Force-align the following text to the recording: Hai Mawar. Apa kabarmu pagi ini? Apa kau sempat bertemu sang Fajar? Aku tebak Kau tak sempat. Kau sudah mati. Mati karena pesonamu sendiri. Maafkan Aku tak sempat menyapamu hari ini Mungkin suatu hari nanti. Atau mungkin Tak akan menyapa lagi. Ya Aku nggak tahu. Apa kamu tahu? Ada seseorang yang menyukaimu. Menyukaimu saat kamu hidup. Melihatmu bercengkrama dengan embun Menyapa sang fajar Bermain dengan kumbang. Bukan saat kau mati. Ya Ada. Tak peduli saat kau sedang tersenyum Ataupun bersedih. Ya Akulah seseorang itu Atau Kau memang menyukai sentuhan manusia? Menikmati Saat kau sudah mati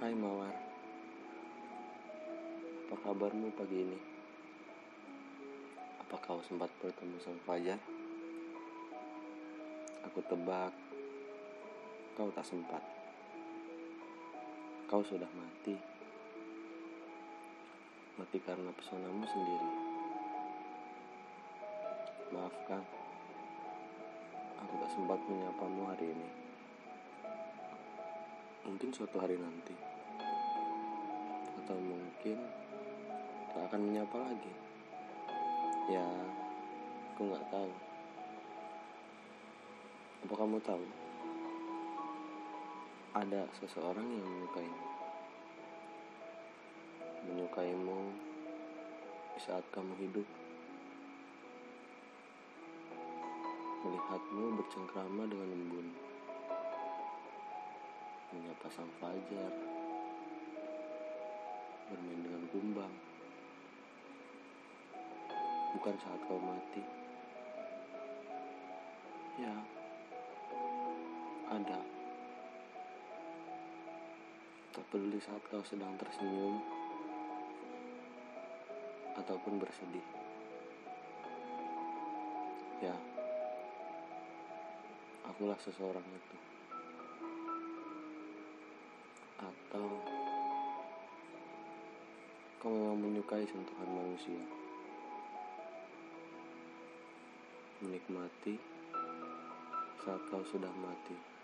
Hai 0.00 0.16
Mawar. 0.16 0.48
Apa 2.88 2.96
kabarmu 3.04 3.52
pagi 3.52 3.84
ini? 3.84 4.00
Apa 6.00 6.16
kau 6.24 6.40
sempat 6.40 6.72
bertemu 6.80 7.20
sang 7.20 7.36
Fajar? 7.44 7.76
Aku 10.08 10.24
tebak 10.24 10.72
Kau 12.16 12.32
tak 12.32 12.48
sempat. 12.48 12.80
Kau 14.88 15.04
sudah 15.04 15.28
mati. 15.36 15.76
Mati 18.16 18.40
karena 18.40 18.72
pesonamu 18.72 19.28
sendiri. 19.28 19.70
Maafkan 22.32 22.80
Aku 24.64 24.72
tak 24.80 24.90
sempat 24.96 25.20
menyapamu 25.28 25.92
hari 25.92 26.08
ini 26.16 26.49
Mungkin 28.68 28.92
suatu 28.92 29.16
hari 29.16 29.40
nanti. 29.40 29.72
Atau 31.64 31.76
mungkin 31.80 32.38
Tak 33.50 33.66
akan 33.66 33.80
menyapa 33.82 34.16
lagi. 34.20 34.54
Ya 35.90 36.06
Aku 37.20 37.28
nggak 37.28 37.52
tahu. 37.52 37.72
Apa 40.24 40.34
kamu 40.40 40.56
tahu? 40.64 40.84
Ada 43.12 43.44
seseorang 43.60 44.08
yang 44.08 44.24
menyukaimu. 44.24 44.84
Menyukaimu 47.28 48.00
saat 49.36 49.64
kamu 49.68 49.92
hidup. 50.00 50.24
Melihatmu 53.84 54.44
bercengkrama 54.60 55.28
dengan 55.28 55.48
embun 55.52 56.09
Menyapa 58.70 58.86
sang 58.86 58.94
fajar 59.02 59.52
Bermain 61.90 62.22
dengan 62.22 62.42
kumbang. 62.54 62.94
Bukan 65.74 65.94
saat 65.98 66.20
kau 66.30 66.38
mati. 66.38 66.78
Ya 69.42 69.58
Ada. 71.50 71.82
Tak 74.70 74.86
peduli 74.94 75.18
saat 75.18 75.42
kau 75.50 75.66
sedang 75.66 75.98
tersenyum 75.98 76.62
Ataupun 79.18 79.58
bersedih. 79.58 80.06
Ya 82.78 82.94
Akulah 85.26 85.58
seseorang 85.58 86.06
itu 86.06 86.59
Atau 89.40 89.88
Kau 92.60 92.68
memang 92.68 93.00
menyukai 93.00 93.48
sentuhan 93.48 93.88
manusia? 93.88 94.44
Menikmati 97.80 98.60
Saat 100.04 100.20
kau 100.28 100.44
sudah 100.44 100.68
mati 100.84 101.39